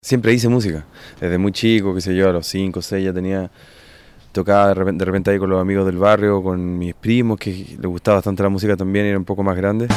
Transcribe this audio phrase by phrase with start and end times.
[0.00, 0.84] Siempre hice música,
[1.20, 3.50] desde muy chico, qué sé yo, a los 5 o 6 ya tenía,
[4.30, 8.18] tocaba de repente, ahí con los amigos del barrio, con mis primos, que les gustaba
[8.18, 9.88] bastante la música también, era un poco más grande.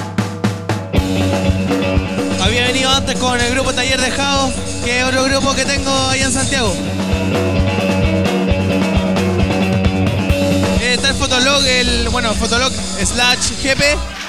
[2.41, 4.51] Había venido antes con el grupo Taller de Jao,
[4.83, 6.73] que es otro grupo que tengo allá en Santiago.
[10.81, 14.20] Está el Fotolog, el, bueno, Fotolog slash GP.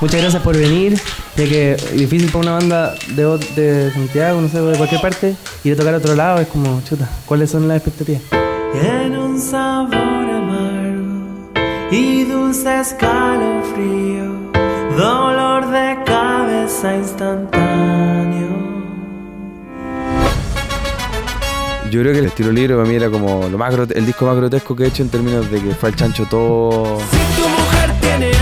[0.00, 1.00] Muchas gracias por venir,
[1.36, 5.72] ya que es difícil para una banda de, Santiago, no sé, de cualquier parte, ir
[5.72, 8.22] a tocar a otro lado es como, chuta, ¿cuáles son las expectativas?
[8.72, 11.50] Tiene un sabor amargo
[11.90, 14.50] y dulce escalofrío,
[14.96, 18.34] dolor de cabeza instantáneo.
[21.90, 24.36] Yo creo que el estilo libre para mí era como lo más el disco más
[24.36, 26.98] grotesco que he hecho en términos de que fue el chancho todo.
[26.98, 28.32] Si tu mujer tiene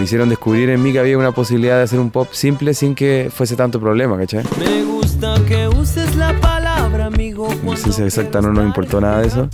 [0.00, 2.94] Me hicieron descubrir en mí que había una posibilidad de hacer un pop simple sin
[2.94, 4.44] que fuese tanto problema, ¿cachai?
[4.58, 7.48] Me gusta que uses la palabra amigo.
[7.48, 9.50] Mi cuando esencia exacta no nos importó nada de eso.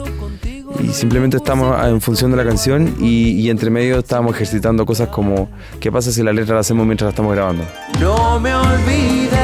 [0.80, 5.08] Y simplemente estamos en función de la canción y, y entre medio estábamos ejercitando cosas
[5.08, 5.48] como
[5.80, 7.64] ¿qué pasa si la letra la hacemos mientras la estamos grabando?
[7.98, 9.35] No me olvides,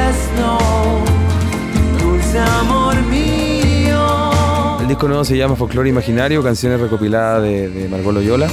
[5.07, 8.47] disco se llama Folklore Imaginario, canciones recopiladas de, de Margot Loyola.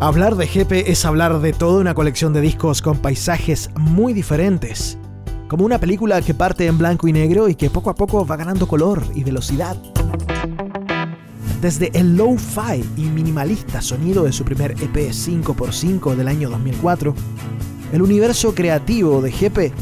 [0.00, 4.98] Hablar de Jepe es hablar de toda una colección de discos con paisajes muy diferentes.
[5.48, 8.36] Como una película que parte en blanco y negro y que poco a poco va
[8.36, 9.76] ganando color y velocidad.
[11.62, 17.14] Desde el low-fi y minimalista sonido de su primer EP 5x5 del año 2004,
[17.94, 19.72] el universo creativo de Jepe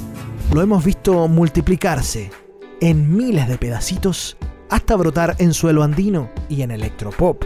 [0.53, 2.40] lo hemos visto multiplicarse
[2.81, 4.37] en miles de pedacitos
[4.71, 7.45] hasta brotar en suelo andino y en electropop.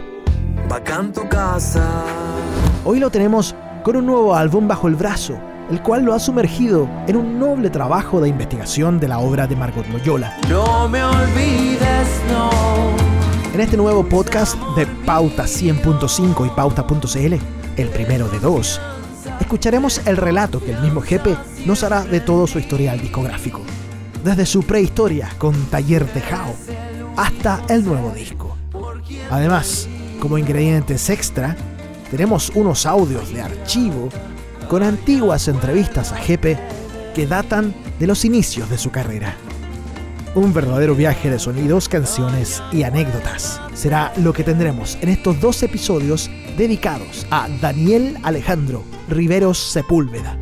[0.69, 2.03] Bacán tu casa.
[2.85, 5.37] Hoy lo tenemos con un nuevo álbum bajo el brazo,
[5.69, 9.55] el cual lo ha sumergido en un noble trabajo de investigación de la obra de
[9.55, 10.37] Margot Loyola.
[10.49, 12.49] No me olvides, no.
[13.53, 17.33] En este nuevo podcast de Pauta 100.5 y Pauta.cl,
[17.77, 18.79] el primero de dos,
[19.39, 21.35] escucharemos el relato que el mismo Jepe
[21.65, 23.61] nos hará de todo su historial discográfico,
[24.25, 26.55] desde su prehistoria con Taller de Jao
[27.15, 28.57] hasta el nuevo disco.
[29.29, 29.87] Además,
[30.19, 31.55] como ingredientes extra,
[32.09, 34.09] tenemos unos audios de archivo
[34.67, 36.57] con antiguas entrevistas a Jepe
[37.13, 39.35] que datan de los inicios de su carrera.
[40.33, 43.61] Un verdadero viaje de sonidos, canciones y anécdotas.
[43.75, 50.35] Será lo que tendremos en estos dos episodios dedicados a Daniel Alejandro Riveros Sepúlveda,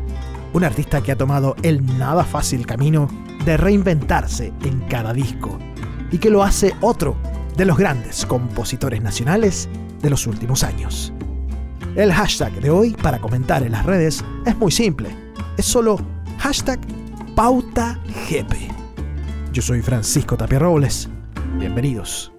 [0.54, 5.58] un artista que ha tomado el nada fácil camino de reinventarse en cada disco
[6.10, 7.16] y que lo hace otro
[7.56, 9.68] de los grandes compositores nacionales
[10.00, 11.12] de los últimos años.
[11.96, 15.10] El hashtag de hoy para comentar en las redes es muy simple.
[15.56, 15.98] Es solo
[16.38, 16.80] hashtag
[17.36, 18.54] PautaGP.
[19.52, 21.08] Yo soy Francisco Tapia Robles.
[21.56, 22.32] Bienvenidos.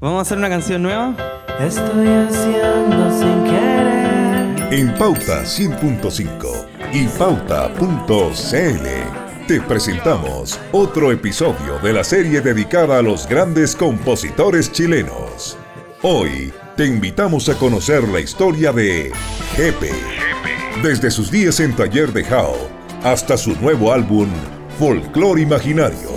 [0.00, 1.14] ¿Vamos a hacer una canción nueva?
[1.60, 3.69] Estoy haciendo sin querer.
[4.70, 8.86] En Pauta 100.5 y Pauta.cl
[9.48, 15.58] te presentamos otro episodio de la serie dedicada a los grandes compositores chilenos.
[16.02, 19.10] Hoy te invitamos a conocer la historia de
[19.56, 19.90] Jepe.
[20.84, 22.54] Desde sus días en Taller de Jao
[23.02, 24.28] hasta su nuevo álbum
[24.78, 26.10] Folklore Imaginario.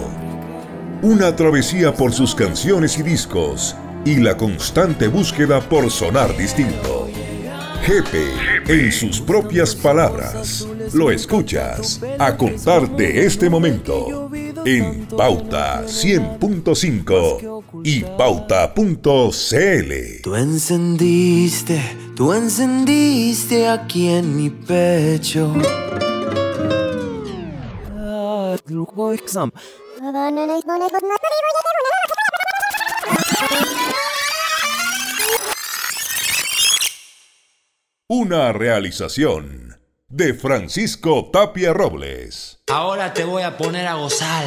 [1.02, 3.76] Una travesía por sus canciones y discos
[4.06, 7.03] y la constante búsqueda por sonar distinto.
[7.84, 8.32] Jepe,
[8.68, 14.32] en sus propias palabras, lo escuchas a contar de este momento
[14.66, 18.72] en Pauta 100.5 y Pauta.cl.
[20.24, 21.82] Tú encendiste,
[22.16, 25.54] tú encendiste aquí en mi pecho.
[38.10, 39.78] Una realización
[40.10, 42.60] de Francisco Tapia Robles.
[42.70, 44.44] Ahora te voy a poner a gozar.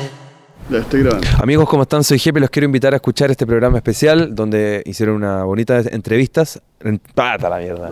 [1.40, 2.04] Amigos, ¿cómo están?
[2.04, 6.60] Soy Jepe, los quiero invitar a escuchar este programa especial donde hicieron una bonita entrevistas.
[6.80, 7.90] En- Pata la mierda.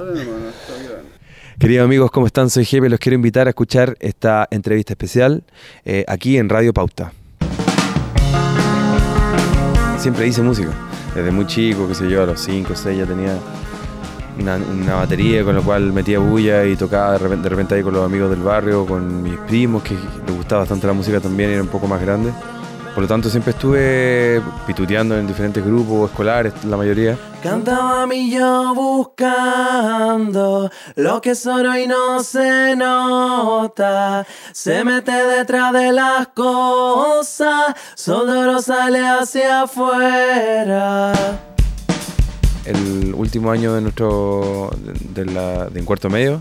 [1.58, 2.50] Queridos amigos, ¿cómo están?
[2.50, 5.44] Soy Jepe, los quiero invitar a escuchar esta entrevista especial
[5.86, 7.10] eh, aquí en Radio Pauta.
[9.98, 10.68] Siempre hice música,
[11.14, 13.38] desde muy chico, qué sé yo, a los 5 o 6 ya tenía
[14.38, 18.30] una, batería con la cual metía bulla y tocaba de repente, ahí con los amigos
[18.30, 21.86] del barrio, con mis primos que les gustaba bastante la música también, era un poco
[21.86, 22.32] más grande.
[22.94, 27.18] Por lo tanto, siempre estuve pituteando en diferentes grupos escolares, la mayoría.
[27.42, 34.24] Cantaba mi yo buscando lo que es oro y no se nota.
[34.52, 41.12] Se mete detrás de las cosas, solo sale hacia afuera.
[42.64, 44.70] El último año de nuestro
[45.14, 46.38] de, la, de en cuarto medio,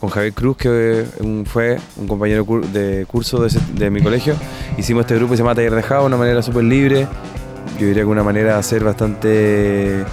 [0.00, 4.34] con Javier Cruz, que un- fue un compañero de curso de, mi colegio,
[4.78, 7.06] hicimos este grupo que se llama Taller de Jao, de una manera súper libre.
[7.78, 10.04] Yo diría que una manera de ser bastante,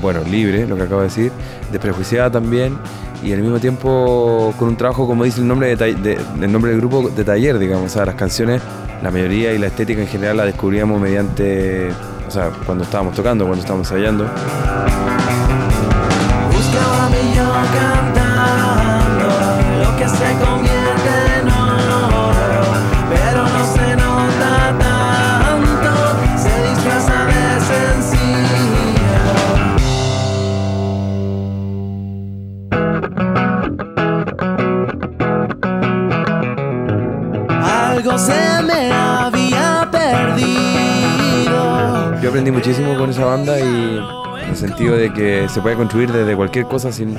[0.00, 1.32] bueno, libre, lo que acabo de decir,
[1.72, 2.76] desprejuiciada también,
[3.24, 6.18] y al mismo tiempo con un trabajo, como dice el nombre, de,
[6.48, 7.86] nombre del grupo, de taller, digamos.
[7.86, 8.60] O sea, las canciones,
[9.02, 11.88] la mayoría y la estética en general la descubríamos mediante,
[12.26, 14.28] o sea, cuando estábamos tocando, cuando estábamos ensayando.
[38.12, 42.20] Algo se me había perdido.
[42.20, 43.98] Yo aprendí muchísimo con esa banda y
[44.42, 47.16] en el sentido de que se puede construir desde cualquier cosa sin...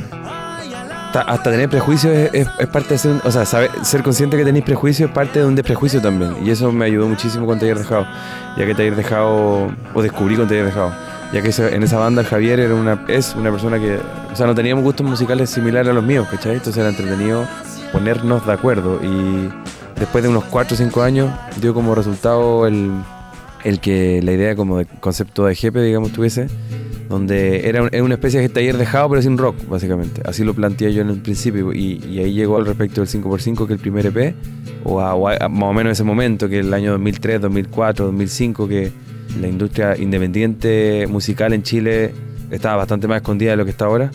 [1.16, 3.22] Hasta, tener prejuicios es, es- es parte de ser...
[3.24, 6.36] O sea, saber- ser consciente que tenéis prejuicios es parte de un desprejuicio también.
[6.46, 8.06] Y eso me ayudó muchísimo con Taller Dejado.
[8.58, 9.72] Ya que Taller Dejado...
[9.94, 10.92] O descubrí con Taller Dejado.
[11.34, 14.00] Ya que en esa banda Javier era una, es una persona que...
[14.32, 16.54] O sea, no teníamos gustos musicales similares a los míos, ¿cachai?
[16.54, 17.46] Entonces era entretenido
[17.92, 19.00] ponernos de acuerdo.
[19.04, 19.50] Y
[20.00, 21.32] después de unos 4 o 5 años
[21.62, 22.92] dio como resultado el
[23.64, 26.48] el que la idea como de concepto de jefe, digamos, tuviese,
[27.08, 30.22] donde era, un- era una especie de taller dejado pero sin rock, básicamente.
[30.26, 33.72] Así lo planteé yo en el principio y, ahí llegó al respecto del 5x5, que
[33.72, 34.36] el primer EP,
[34.84, 35.16] o, a,
[35.48, 38.92] más o menos ese momento, que el año 2003, 2004, 2005, que
[39.40, 42.14] la industria independiente musical en Chile
[42.52, 44.12] estaba bastante más escondida de lo que está ahora,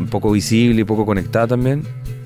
[0.00, 1.84] un poco visible y poco conectada también.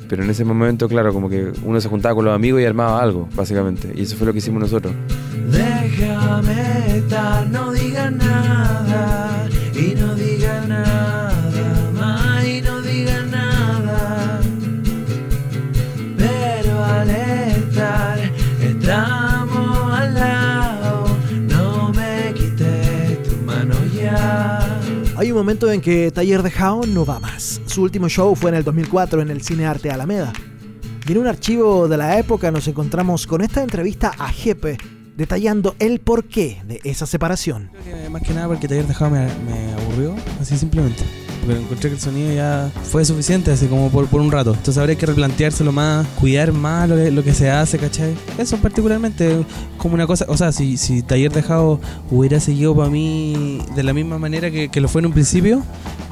[0.08, 3.02] Pero en ese momento, claro, como que uno se juntaba con los amigos y armaba
[3.02, 3.92] algo, básicamente.
[3.94, 4.94] Y eso fue lo que hicimos nosotros.
[5.50, 14.40] Déjame estar, no diga nada y no diga nada más y no diga nada.
[16.16, 18.18] Pero al estar,
[18.62, 21.06] estamos al lado,
[21.48, 24.80] no me quites tu mano ya.
[25.16, 27.60] Hay un momento en que Taller de Jao no va más.
[27.74, 30.32] Su último show fue en el 2004 en el Cine Arte Alameda.
[31.08, 34.78] Y en un archivo de la época nos encontramos con esta entrevista a Jepe
[35.16, 37.72] detallando el porqué de esa separación.
[37.82, 41.02] Creo que más que nada porque Taller Dejado me, me aburrió, así simplemente.
[41.44, 44.50] Porque encontré que el sonido ya fue suficiente, así como por, un rato.
[44.50, 48.14] Entonces habría que replanteárselo más, cuidar más lo que, se hace, ¿cachai?
[48.38, 49.44] Eso particularmente
[49.76, 51.80] como una cosa, o sea, si, si Taller Dejado
[52.10, 55.62] hubiera seguido para mí de la misma manera que, lo fue en un principio,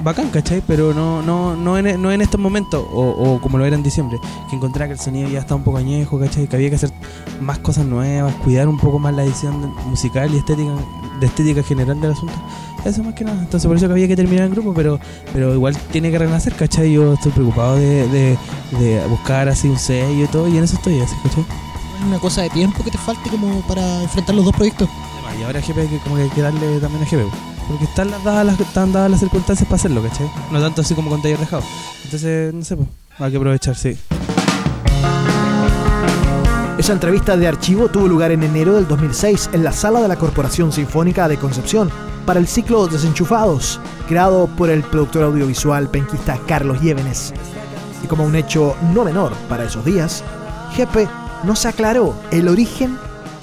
[0.02, 0.62] bacán, ¿cachai?
[0.66, 3.82] Pero no, no, no, en, no en estos momentos, o, o como lo era en
[3.82, 4.18] diciembre,
[4.50, 6.46] que encontraba que el sonido ya está un poco añejo, ¿cachai?
[6.46, 6.92] Que había que hacer
[7.40, 10.72] más cosas nuevas, cuidar un poco más la edición musical y estética,
[11.20, 12.34] de estética general del asunto.
[12.84, 13.40] Eso más que nada.
[13.40, 14.98] Entonces por eso que había que terminar el grupo, pero,
[15.32, 16.92] pero igual tiene que renacer, ¿cachai?
[16.92, 18.38] Yo estoy preocupado de, de,
[18.78, 21.42] de buscar así un sello y todo, y en eso estoy así, ¿cachai?
[21.42, 24.88] ¿Es una cosa de tiempo que te falte como para enfrentar los dos proyectos?
[25.14, 27.30] Además, Y ahora GP que, como que hay que darle también a GP.
[27.68, 30.28] Porque están las, dadas las, están dadas las circunstancias para hacerlo, ¿cachai?
[30.50, 31.62] No tanto así como con taller dejado.
[32.04, 32.88] Entonces, no sé, pues,
[33.20, 33.96] hay que aprovechar, sí.
[36.82, 40.16] Esa entrevista de archivo tuvo lugar en enero del 2006 en la sala de la
[40.16, 41.88] Corporación Sinfónica de Concepción
[42.26, 47.32] para el ciclo Desenchufados, creado por el productor audiovisual penquista Carlos Llévenes.
[48.02, 50.24] Y como un hecho no menor para esos días,
[50.74, 51.06] Jepe
[51.44, 52.98] nos aclaró el origen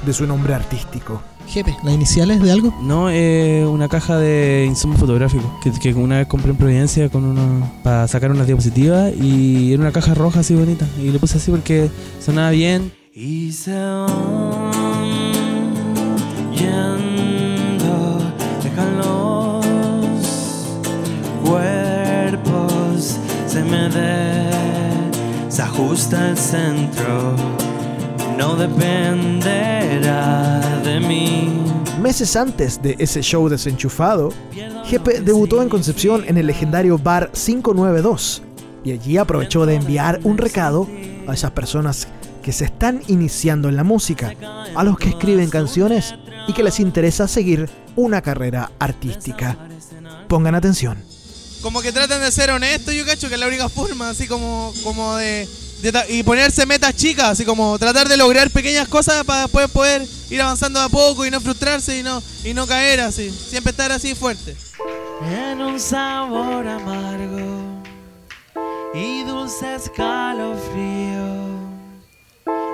[0.06, 1.22] de su nombre artístico.
[1.48, 2.78] Jepe, ¿las iniciales de algo?
[2.82, 7.24] No, eh, una caja de insumos fotográficos que, que una vez compré en Providencia con
[7.24, 11.38] uno para sacar unas diapositivas y era una caja roja así bonita y le puse
[11.38, 12.99] así porque sonaba bien.
[13.22, 14.72] Y se van
[16.54, 18.18] yendo,
[18.64, 19.66] dejan los
[21.44, 23.90] cuerpos, se me
[25.50, 27.36] desajusta el centro,
[28.38, 29.02] no dependerá
[30.86, 31.62] de mí.
[32.02, 34.32] Meses antes de ese show desenchufado,
[34.86, 38.44] Jepe debutó en Concepción en el legendario bar 592
[38.86, 40.88] y allí aprovechó de enviar un recado
[41.28, 42.08] a esas personas
[42.50, 44.34] que se están iniciando en la música,
[44.76, 46.16] a los que escriben canciones
[46.48, 49.56] y que les interesa seguir una carrera artística.
[50.28, 50.98] Pongan atención.
[51.62, 54.74] Como que tratan de ser honestos, yo cacho que es la única forma, así como,
[54.84, 55.48] como de,
[56.10, 60.42] y ponerse metas chicas, así como tratar de lograr pequeñas cosas para después poder ir
[60.42, 63.30] avanzando a poco y no frustrarse y no, y no caer así.
[63.30, 64.58] Siempre estar así fuerte.
[65.32, 67.80] En un sabor amargo
[68.96, 71.29] y dulce escalofrío,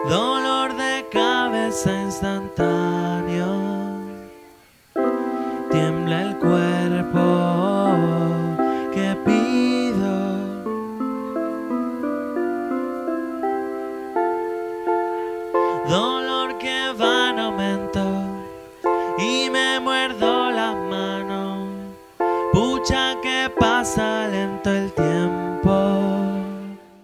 [0.10, 3.05] dolor de cabeza instantáneo,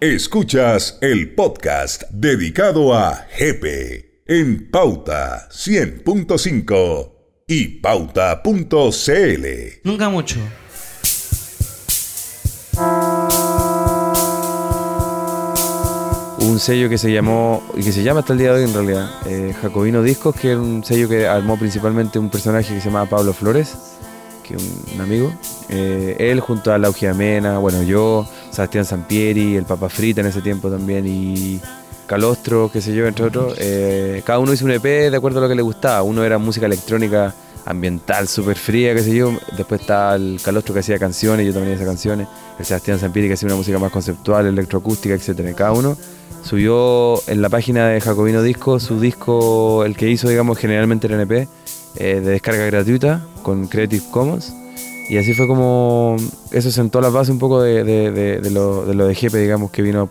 [0.02, 7.12] Escuchas el podcast dedicado a Jepe en Pauta 100.5
[7.46, 9.46] y Pauta.cl.
[9.84, 10.40] Nunca mucho.
[16.40, 18.74] un sello que se llamó, y que se llama hasta el día de hoy en
[18.74, 22.88] realidad, eh, Jacobino Discos, que era un sello que armó principalmente un personaje que se
[22.88, 23.76] llamaba Pablo Flores,
[24.56, 25.32] un, amigo.
[25.68, 30.42] Eh, él junto a Laugia Mena, bueno, yo, Sebastián Sampieri, el Papa Frita en ese
[30.42, 31.60] tiempo también, y
[32.06, 33.54] Calostro, qué sé yo, entre otros.
[33.58, 36.02] Eh, cada uno hizo un EP de acuerdo a lo que le gustaba.
[36.02, 39.32] Uno era música electrónica ambiental, súper fría, qué sé yo.
[39.56, 42.28] Después estaba el Calostro que hacía canciones, yo también hacía canciones.
[42.58, 45.54] El Sebastián Sampieri que hacía una música más conceptual, electroacústica, etc.
[45.56, 45.96] Cada uno
[46.42, 51.14] subió en la página de Jacobino Disco su disco, el que hizo, digamos, generalmente el
[51.14, 51.48] NP,
[51.96, 54.52] eh, de descarga gratuita con Creative Commons.
[55.08, 56.16] Y así fue como
[56.52, 59.82] eso sentó la base un poco de, de, lo, de lo de Jepe, digamos, que
[59.82, 60.08] vino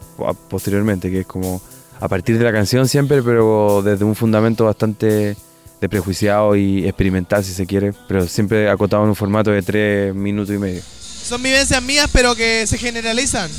[0.49, 1.61] posteriormente, que es como
[1.99, 5.35] a partir de la canción siempre, pero desde un fundamento bastante
[5.79, 10.13] de prejuiciado y experimental, si se quiere, pero siempre acotado en un formato de tres
[10.13, 10.81] minutos y medio.
[11.23, 13.49] Son vivencias mías, pero que se generalizan,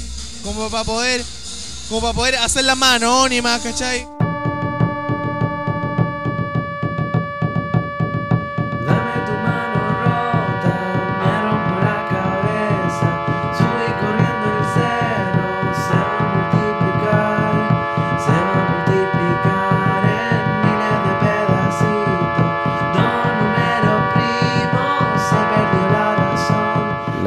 [0.45, 1.23] como para poder
[1.88, 4.07] como para poder hacerla más anónima, ¿cachai?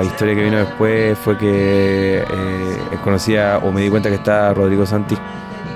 [0.06, 4.86] Historia que vino después fue que eh, conocía o me di cuenta que estaba Rodrigo
[4.86, 5.20] Santis,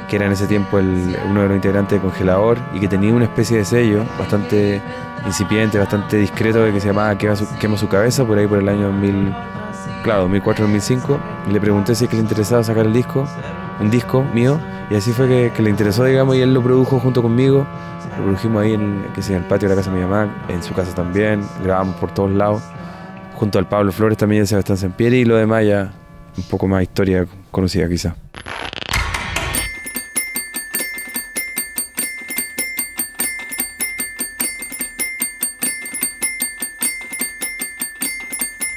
[0.07, 3.25] que era en ese tiempo uno de los integrantes de Congelador y que tenía una
[3.25, 4.81] especie de sello bastante
[5.25, 7.45] incipiente, bastante discreto que se llamaba Quema su,
[7.77, 9.36] su cabeza, por ahí por el año 2000,
[10.03, 11.19] claro, 2004-2005.
[11.50, 13.27] Y le pregunté si es que le interesaba sacar el disco,
[13.79, 14.59] un disco mío,
[14.89, 17.67] y así fue que, le interesó, digamos, y él lo produjo junto conmigo.
[18.17, 20.63] Lo produjimos ahí en, que en el patio de la casa de mi mamá, en
[20.63, 22.63] su casa también, grabamos por todos lados
[23.39, 25.93] junto al Pablo Flores también Sebastián Sempieri y lo demás ya
[26.36, 28.15] un poco más historia conocida quizá.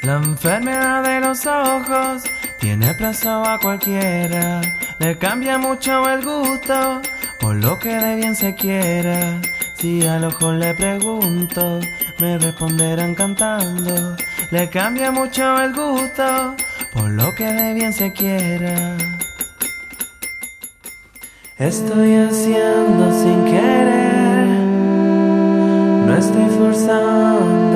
[0.03, 2.23] La enfermedad de los ojos
[2.61, 4.61] tiene plazo a cualquiera,
[5.01, 7.03] le cambia mucho el gusto
[7.41, 9.41] por lo que de bien se quiera.
[9.77, 11.81] Si al ojo le pregunto,
[12.21, 14.17] me responderán cantando.
[14.53, 16.55] Le cambia mucho el gusto
[16.93, 18.99] por lo que de bien se quiera.
[21.57, 24.47] Estoy haciendo sin querer,
[26.07, 27.72] no estoy forzando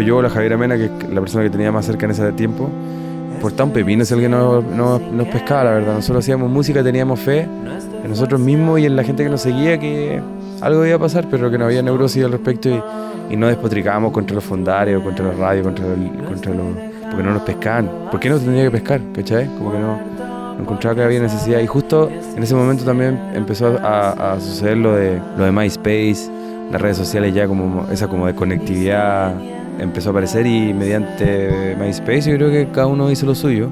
[0.00, 2.68] Yo, la Javiera Mena, que es la persona que tenía más cerca en ese tiempo,
[3.40, 5.94] por tan pepino es el que nos, nos, pescaba, la verdad.
[5.94, 9.78] Nosotros hacíamos música, teníamos fe en nosotros mismos y en la gente que nos seguía
[9.78, 10.20] que
[10.60, 12.82] algo iba a pasar, pero que no había neurosis al respecto y,
[13.30, 15.86] y no despotricábamos contra los fundarios, contra la radio, contra,
[16.28, 16.66] contra los...
[17.10, 17.90] porque no nos pescaban.
[18.10, 19.00] ¿Por qué no tendría que pescar?
[19.14, 19.46] ¿Cachai?
[19.56, 19.98] Como que no
[20.60, 25.18] encontraba que había necesidad y justo en ese momento también empezó a, suceder lo de,
[25.38, 26.30] lo de MySpace,
[26.70, 29.32] las redes sociales ya como esa como de conectividad
[29.80, 33.68] empezó a aparecer y mediante MySpace yo creo que cada uno hizo lo suyo.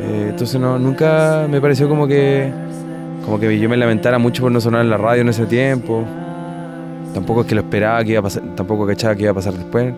[0.00, 2.50] Eh, entonces no, nunca me pareció como que
[3.24, 6.04] como que yo me lamentara mucho por no sonar en la radio en ese tiempo.
[7.12, 9.34] Tampoco es que lo esperaba que iba a pasar, tampoco que echaba que iba a
[9.34, 9.92] pasar después.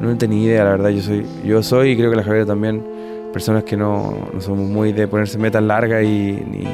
[0.00, 0.90] No tenía idea, la verdad.
[0.90, 2.84] Yo soy, yo soy y creo que la Javiera también
[3.32, 6.64] personas que no, no somos muy de ponerse metas largas y ni,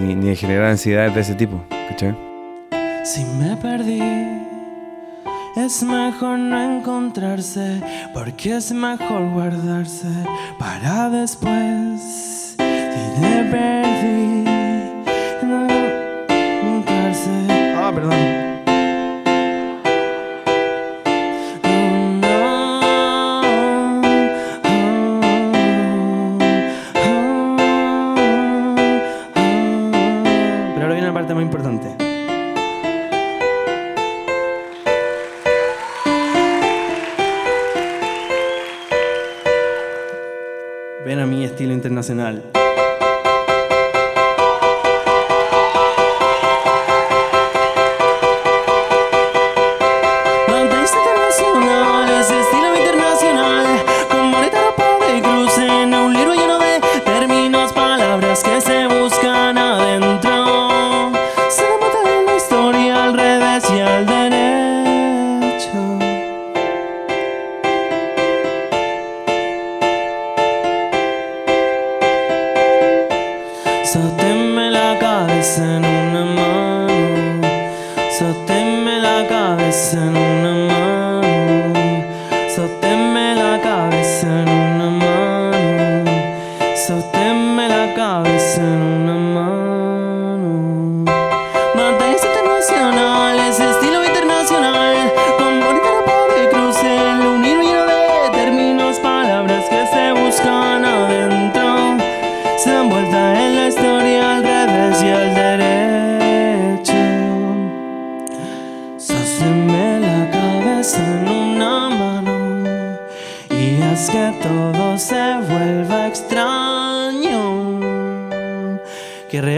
[0.00, 2.14] ni, ni de generar ansiedades de ese tipo, ¿cachai?
[3.04, 4.00] Si me perdí,
[5.56, 7.80] es mejor no encontrarse,
[8.12, 10.08] porque es mejor guardarse
[10.58, 12.00] para después.
[12.00, 14.44] Si te perdí,
[15.42, 15.66] no
[16.28, 17.74] encontrarse.
[17.76, 18.45] Ah, perdón.
[42.08, 42.55] Estilo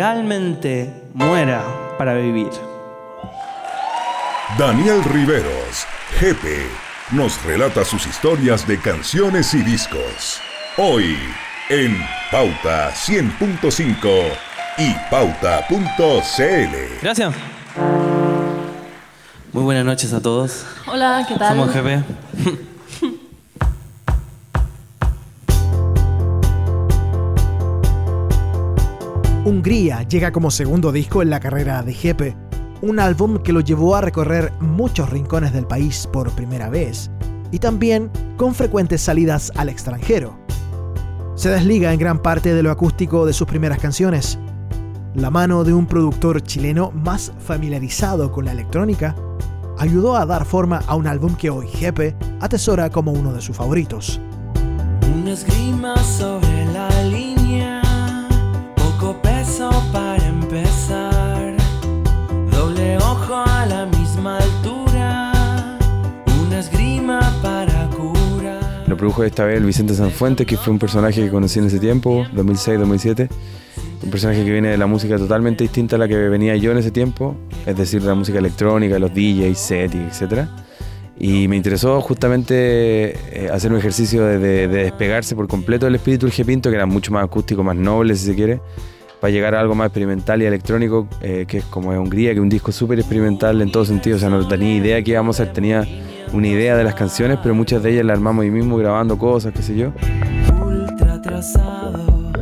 [0.08, 1.62] Que realmente muera
[1.98, 2.48] para vivir.
[4.58, 5.86] Daniel Riveros,
[6.18, 6.66] Jepe,
[7.10, 10.40] nos relata sus historias de canciones y discos.
[10.78, 11.14] Hoy
[11.68, 11.94] en
[12.30, 14.32] Pauta 100.5
[14.78, 17.02] y pauta.cl.
[17.02, 17.34] Gracias.
[19.52, 20.64] Muy buenas noches a todos.
[20.86, 21.50] Hola, ¿qué tal?
[21.50, 22.64] Somos GP.
[29.48, 32.36] Hungría llega como segundo disco en la carrera de Jepe,
[32.82, 37.10] un álbum que lo llevó a recorrer muchos rincones del país por primera vez
[37.50, 40.38] y también con frecuentes salidas al extranjero.
[41.34, 44.38] Se desliga en gran parte de lo acústico de sus primeras canciones.
[45.14, 49.16] La mano de un productor chileno más familiarizado con la electrónica
[49.78, 53.56] ayudó a dar forma a un álbum que hoy Jepe atesora como uno de sus
[53.56, 54.20] favoritos.
[68.98, 72.26] Produjo esta vez el Vicente Sanfuentes, que fue un personaje que conocí en ese tiempo,
[72.34, 73.28] 2006-2007.
[74.04, 76.78] Un personaje que viene de la música totalmente distinta a la que venía yo en
[76.78, 77.34] ese tiempo,
[77.66, 80.44] es decir, de la música electrónica, los DJs, set, etc.
[81.18, 85.96] Y me interesó justamente eh, hacer un ejercicio de, de- de despegarse por completo del
[85.96, 88.60] espíritu del G-Pinto, que era mucho más acústico, más noble, si se quiere,
[89.20, 92.36] para llegar a algo más experimental y electrónico, eh, que es como es Hungría, que
[92.36, 94.16] es un disco súper experimental en todo sentido.
[94.16, 95.84] O sea, no tenía idea que íbamos a hacer, tenía
[96.32, 99.52] una idea de las canciones, pero muchas de ellas las armamos ahí mismo grabando cosas,
[99.52, 99.92] qué sé yo.
[100.64, 102.32] Ultra atrasado,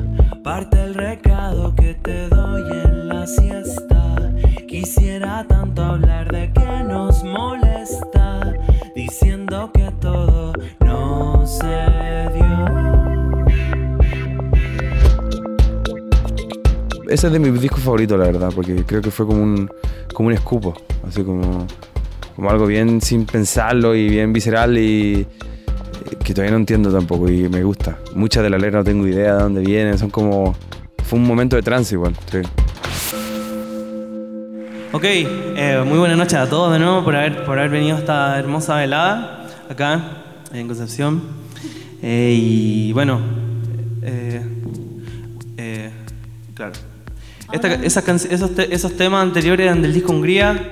[0.42, 4.32] parte el recado que te doy en la siesta.
[4.66, 8.54] Quisiera tanto hablar de que nos molesta,
[8.94, 11.66] diciendo que todo no se
[12.34, 12.66] dio.
[17.08, 19.70] Ese es de mis discos favoritos, la verdad, porque creo que fue como un,
[20.12, 20.74] como un escupo,
[21.06, 21.66] así como,
[22.36, 25.26] como algo bien sin pensarlo y bien visceral y
[26.22, 27.98] que todavía no entiendo tampoco y me gusta.
[28.14, 30.54] Muchas de las letras no tengo idea de dónde vienen, son como...
[31.04, 32.14] Fue un momento de trance igual.
[32.30, 32.38] sí.
[34.92, 37.98] Ok, eh, muy buenas noches a todos de nuevo por haber, por haber venido a
[38.00, 40.00] esta hermosa velada acá
[40.52, 41.22] en Concepción.
[42.02, 43.20] Eh, y bueno,
[44.02, 44.40] eh,
[45.58, 45.90] eh,
[46.54, 46.72] claro.
[47.52, 50.70] Esta- esas esos, te- esos temas anteriores eran del disco Hungría.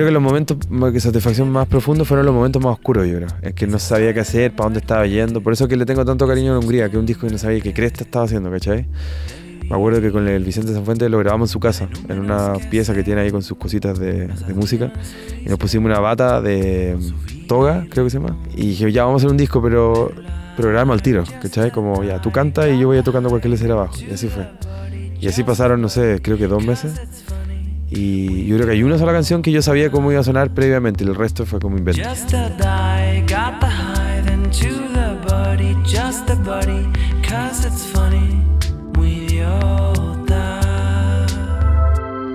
[0.00, 0.56] Creo que los momentos
[0.94, 3.28] de satisfacción más profundos fueron los momentos más oscuros, yo creo.
[3.42, 5.42] Es que no sabía qué hacer, para dónde estaba yendo.
[5.42, 7.38] Por eso que le tengo tanto cariño a Hungría, que es un disco que no
[7.38, 8.86] sabía qué cresta estaba haciendo, ¿cachai?
[9.68, 12.94] Me acuerdo que con el Vicente Sanfuente lo grabamos en su casa, en una pieza
[12.94, 14.90] que tiene ahí con sus cositas de, de música.
[15.44, 16.96] Y nos pusimos una bata de
[17.46, 18.38] toga, creo que se llama.
[18.56, 20.12] Y dije, ya vamos a hacer un disco, pero,
[20.56, 21.70] grabamos al tiro, ¿cachai?
[21.70, 23.96] Como ya, tú cantas y yo voy a tocando cualquier letra abajo.
[24.00, 24.48] Y así fue.
[25.20, 26.94] Y así pasaron, no sé, creo que dos meses.
[27.90, 30.54] Y yo creo que hay una sola canción que yo sabía cómo iba a sonar
[30.54, 32.00] previamente y el resto fue como invento.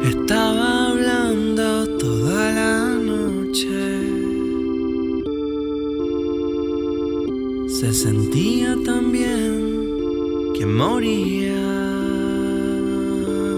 [0.03, 3.69] Estaba hablando toda la noche.
[7.69, 11.64] Se sentía tan bien que moría.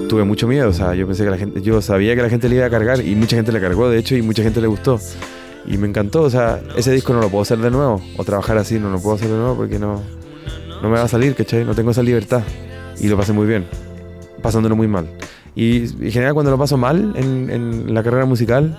[0.07, 2.47] Tuve mucho miedo, o sea, yo pensé que la gente, yo sabía que la gente
[2.47, 4.67] le iba a cargar y mucha gente le cargó, de hecho, y mucha gente le
[4.67, 4.99] gustó.
[5.65, 8.57] Y me encantó, o sea, ese disco no lo puedo hacer de nuevo, o trabajar
[8.57, 10.01] así no lo puedo hacer de nuevo porque no,
[10.81, 11.65] no me va a salir, ¿cachai?
[11.65, 12.43] No tengo esa libertad.
[12.99, 13.65] Y lo pasé muy bien,
[14.41, 15.09] pasándolo muy mal.
[15.55, 18.77] Y en general cuando lo paso mal en, en la carrera musical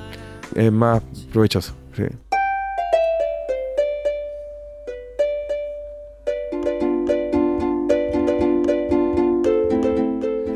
[0.54, 1.74] es más provechoso.
[1.96, 2.04] sí.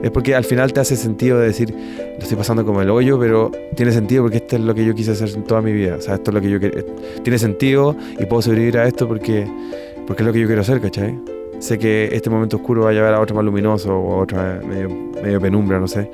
[0.02, 3.18] Es porque al final te hace sentido de decir, lo estoy pasando como el hoyo,
[3.20, 5.96] pero tiene sentido porque esto es lo que yo quise hacer en toda mi vida.
[5.96, 6.84] O sea, esto es lo que yo quer-
[7.22, 9.46] Tiene sentido y puedo sobrevivir a esto porque,
[10.06, 11.18] porque es lo que yo quiero hacer, ¿cachai?
[11.60, 14.38] Sé que este momento oscuro va a llevar a otro más luminoso o a otro
[14.66, 14.88] medio,
[15.22, 16.10] medio penumbra, no sé.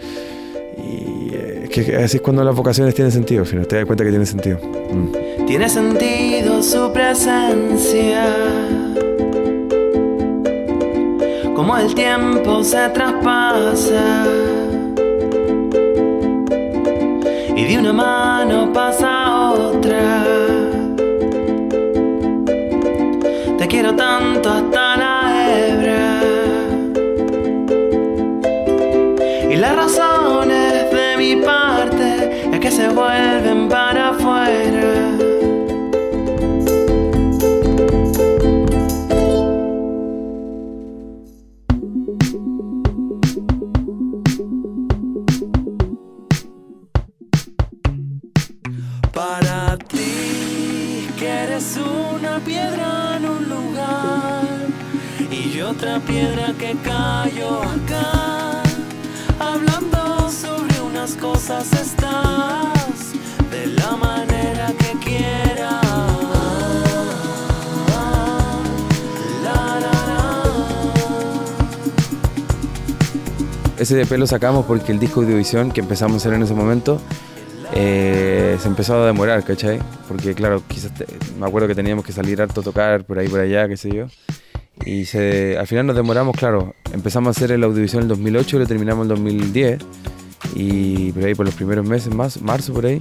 [0.76, 3.86] Y eh, es que así es cuando las vocaciones tienen sentido, al final te das
[3.86, 4.58] cuenta que tienen sentido.
[4.92, 5.46] Mm.
[5.46, 8.67] Tiene sentido su presencia.
[11.58, 14.24] Como el tiempo se traspasa.
[17.56, 20.24] Y de una mano pasa a otra.
[23.58, 24.87] Te quiero tanto hasta
[73.88, 77.00] Ese EP lo sacamos porque el disco Audiovisión que empezamos a hacer en ese momento
[77.74, 79.78] eh, se empezó a demorar, ¿cachai?
[80.06, 81.06] Porque claro, quizás te-
[81.40, 83.90] me acuerdo que teníamos que salir harto a tocar por ahí por allá, qué sé
[83.90, 84.04] yo.
[84.84, 88.56] Y se, al final nos demoramos, claro, empezamos a hacer el Audiovisión en el 2008
[88.56, 89.78] y lo terminamos en el 2010.
[90.54, 93.00] Y por ahí por los primeros meses, más, marzo por ahí.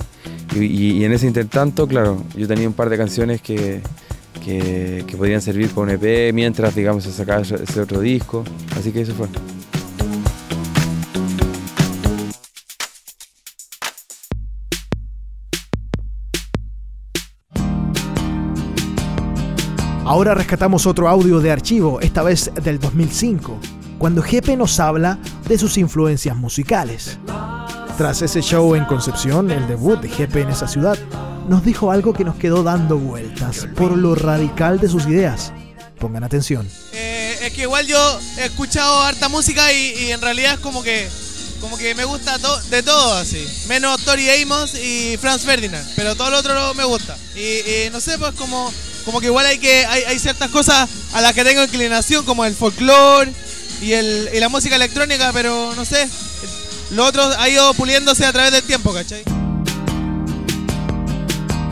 [0.56, 3.82] Y, y- y en ese intertanto, claro, yo tenía un par de canciones que,
[4.46, 8.46] que, que podrían servir para un EP mientras, digamos, se sacaba ese otro disco.
[8.80, 9.28] Así que eso fue.
[20.08, 23.60] Ahora rescatamos otro audio de archivo, esta vez del 2005,
[24.00, 27.20] cuando Jepe nos habla de sus influencias musicales.
[27.98, 30.98] Tras ese show en Concepción, el debut de Jepe en esa ciudad,
[31.50, 35.52] nos dijo algo que nos quedó dando vueltas por lo radical de sus ideas.
[36.00, 36.66] Pongan atención.
[36.94, 41.10] Eh, es que igual yo he escuchado harta música y, en realidad es como que
[41.60, 42.38] como que me gusta
[42.70, 43.46] de todo así.
[43.68, 47.18] Menos Tori Amos y Franz Ferdinand, pero todo lo otro me gusta.
[47.36, 48.72] Y no sé, pues como,
[49.08, 52.54] como que igual hay que hay, ciertas cosas a las que tengo inclinación, como el
[52.54, 53.32] folclore
[53.82, 56.10] y, el, y la música electrónica, pero no sé.
[56.92, 59.24] Lo otro ha ido puliéndose a través del tiempo, ¿cachai?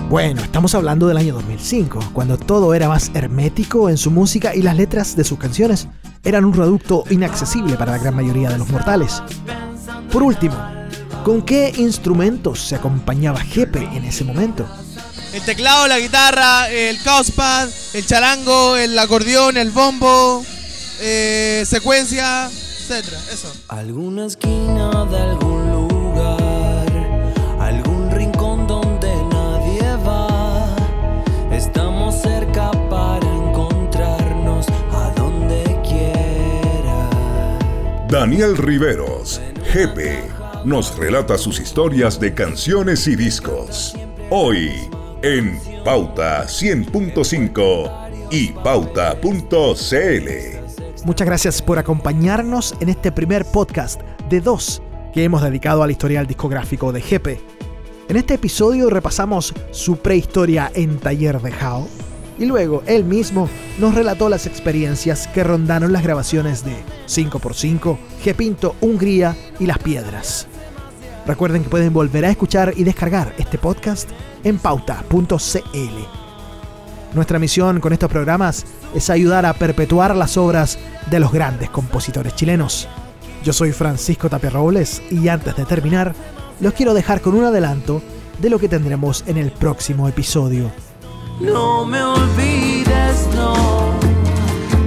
[0.10, 4.62] Bueno, estamos hablando del año 2005, cuando todo era más hermético en su música y
[4.62, 5.90] las letras de sus canciones
[6.24, 9.22] eran un reducto inaccesible para la gran mayoría de los mortales.
[10.10, 10.56] Por último,
[11.26, 14.66] ¿con qué instrumentos se acompañaba Jepe en ese momento?
[15.36, 20.46] El teclado, la guitarra, el caospad, el charango, el acordeón, el bombo,
[21.02, 23.20] eh, secuencia, etcétera.
[23.30, 23.54] Eso.
[23.68, 26.88] Alguna esquina de algún lugar,
[27.60, 30.74] algún rincón donde nadie va.
[31.52, 37.10] Estamos cerca para encontrarnos a donde quiera.
[38.08, 39.42] Daniel Riveros,
[39.74, 40.32] Jepe,
[40.64, 43.96] nos relata sus historias de canciones y discos.
[44.30, 44.90] Hoy
[45.26, 50.30] en Pauta 100.5 y Pauta.cl.
[51.04, 54.84] Muchas gracias por acompañarnos en este primer podcast de dos
[55.16, 57.42] que hemos dedicado al historial discográfico de Jepe.
[58.08, 61.88] En este episodio repasamos su prehistoria en Taller de Jao
[62.38, 66.76] y luego él mismo nos relató las experiencias que rondaron las grabaciones de
[67.08, 70.48] 5x5, G-Pinto, Hungría y Las Piedras.
[71.26, 74.08] Recuerden que pueden volver a escuchar y descargar este podcast
[74.46, 75.36] en pauta.cl.
[77.14, 80.78] Nuestra misión con estos programas es ayudar a perpetuar las obras
[81.10, 82.88] de los grandes compositores chilenos.
[83.44, 86.14] Yo soy Francisco Tapia Robles y antes de terminar,
[86.60, 88.02] los quiero dejar con un adelanto
[88.40, 90.72] de lo que tendremos en el próximo episodio.
[91.40, 93.94] No me olvides, no,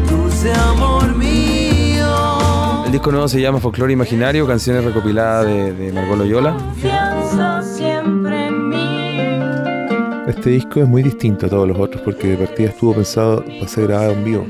[0.09, 2.85] dulce amor mío.
[2.87, 6.53] El disco nuevo se llama Folklore Imaginario, canciones recopiladas de, de Margot Loyola.
[6.53, 8.18] Confianza siempre.
[10.39, 13.67] Este disco es muy distinto a todos los otros porque de partida estuvo pensado para
[13.67, 14.47] ser grabado en vivo.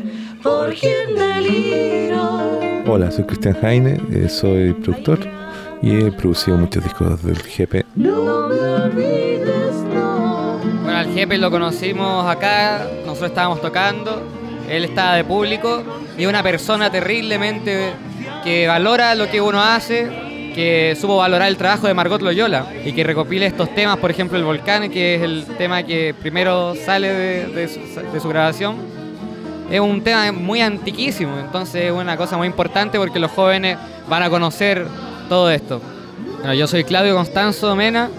[2.86, 5.20] Hola, soy Cristian Heine, eh, soy productor
[5.80, 7.86] y he producido muchos discos del GP.
[10.82, 14.20] Bueno, al jefe lo conocimos acá, nosotros estábamos tocando,
[14.68, 15.82] él estaba de público
[16.18, 17.94] y es una persona terriblemente
[18.44, 20.27] que valora lo que uno hace,
[20.58, 24.36] que supo valorar el trabajo de Margot Loyola y que recopila estos temas, por ejemplo
[24.36, 27.78] el Volcán, que es el tema que primero sale de, de su,
[28.12, 28.74] de su grabación.
[29.70, 34.24] Es un tema muy antiquísimo, entonces es una cosa muy importante porque los jóvenes van
[34.24, 34.84] a conocer
[35.28, 35.80] todo esto.
[36.38, 38.10] Bueno, yo soy Claudio Constanzo Mena,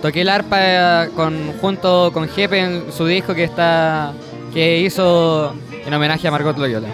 [0.00, 4.12] Toqué el arpa con, junto con Jepe en su disco que está
[4.54, 6.88] que hizo en homenaje a Margot Loyola.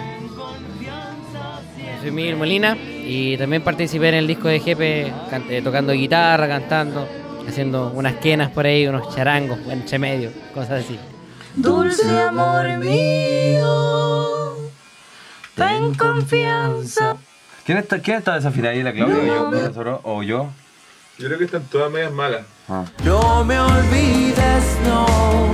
[2.01, 2.75] Soy Miguel Molina
[3.07, 5.13] y también participé en el disco de Jepe
[5.49, 7.07] eh, tocando guitarra, cantando,
[7.47, 10.99] haciendo unas quenas por ahí, unos charangos entre medio, cosas así.
[11.55, 14.57] Dulce amor mío.
[15.55, 17.15] Ten confianza.
[17.65, 19.51] ¿Quién está, quién está desafinado ahí, la Claudia o yo?
[19.51, 20.49] ¿Nosotros o yo?
[21.17, 22.45] Yo creo que están todas medias malas.
[22.67, 22.85] Ah.
[23.03, 25.51] No me olvides, no.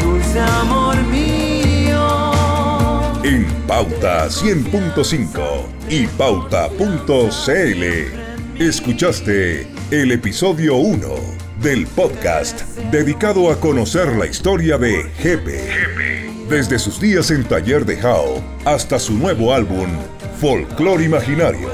[0.00, 2.32] Dulce amor mío.
[3.24, 7.82] En Pauta 100.5 y Pauta.cl
[8.60, 11.08] escuchaste el episodio 1
[11.60, 12.60] del podcast
[12.92, 15.58] dedicado a conocer la historia de Jepe.
[16.48, 19.88] Desde sus días en Taller de Jao hasta su nuevo álbum
[20.40, 21.68] Folklore Imaginario.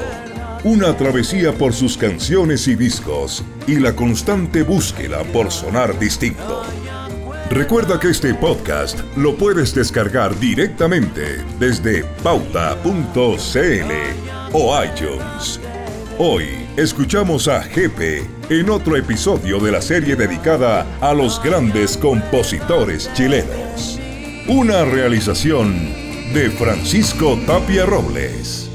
[0.65, 6.65] Una travesía por sus canciones y discos y la constante búsqueda por sonar distinto.
[7.51, 12.91] Recuerda que este podcast lo puedes descargar directamente desde pauta.cl
[14.53, 15.61] o iTunes.
[16.19, 16.45] Hoy
[16.77, 24.01] escuchamos a Jepe en otro episodio de la serie dedicada a los grandes compositores chilenos.
[24.49, 25.75] Una realización
[26.35, 28.66] de Francisco Tapia Robles.